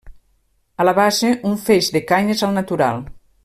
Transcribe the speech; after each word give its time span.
A 0.83 0.87
la 0.89 0.93
base, 1.01 1.31
un 1.51 1.59
feix 1.67 1.91
de 1.99 2.05
canyes 2.13 2.45
al 2.49 2.59
natural. 2.61 3.07